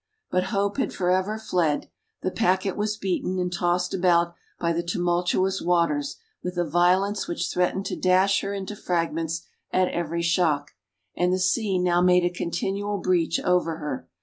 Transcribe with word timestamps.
But 0.31 0.45
hope 0.45 0.77
had 0.77 0.91
forever 0.91 1.37
fled; 1.37 1.87
the 2.23 2.31
packet 2.31 2.75
was 2.75 2.97
beaten 2.97 3.37
and 3.37 3.53
tossed 3.53 3.93
about 3.93 4.33
by 4.59 4.73
the 4.73 4.81
tumultuous 4.81 5.61
waters 5.61 6.15
with 6.41 6.57
a 6.57 6.65
violence 6.65 7.27
which 7.27 7.51
threatened 7.53 7.85
to 7.85 7.95
dash 7.95 8.41
her 8.41 8.51
into 8.51 8.75
fragments 8.75 9.43
at 9.71 9.89
every 9.89 10.23
shock, 10.23 10.71
and 11.15 11.31
the 11.31 11.37
sea 11.37 11.77
now 11.77 12.01
made 12.01 12.25
a 12.25 12.33
continual 12.33 12.97
breach 12.97 13.39
over 13.41 13.77
her. 13.77 14.07